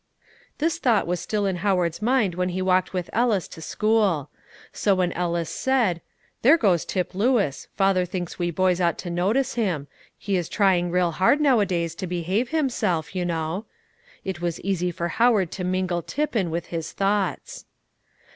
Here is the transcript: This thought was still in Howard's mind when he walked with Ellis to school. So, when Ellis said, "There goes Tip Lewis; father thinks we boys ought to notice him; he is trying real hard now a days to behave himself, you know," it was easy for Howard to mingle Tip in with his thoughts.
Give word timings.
This 0.57 0.79
thought 0.79 1.05
was 1.05 1.19
still 1.19 1.45
in 1.45 1.57
Howard's 1.57 2.01
mind 2.01 2.33
when 2.33 2.49
he 2.49 2.59
walked 2.63 2.91
with 2.91 3.07
Ellis 3.13 3.47
to 3.49 3.61
school. 3.61 4.31
So, 4.73 4.95
when 4.95 5.11
Ellis 5.11 5.47
said, 5.51 6.01
"There 6.41 6.57
goes 6.57 6.85
Tip 6.85 7.13
Lewis; 7.13 7.67
father 7.77 8.03
thinks 8.07 8.39
we 8.39 8.49
boys 8.49 8.81
ought 8.81 8.97
to 8.97 9.11
notice 9.11 9.53
him; 9.53 9.87
he 10.17 10.37
is 10.37 10.49
trying 10.49 10.89
real 10.89 11.11
hard 11.11 11.39
now 11.39 11.59
a 11.59 11.67
days 11.67 11.93
to 12.01 12.07
behave 12.07 12.49
himself, 12.49 13.15
you 13.15 13.25
know," 13.25 13.65
it 14.25 14.41
was 14.41 14.59
easy 14.61 14.89
for 14.89 15.07
Howard 15.07 15.51
to 15.51 15.63
mingle 15.63 16.01
Tip 16.01 16.35
in 16.35 16.49
with 16.49 16.65
his 16.73 16.93
thoughts. 16.93 17.65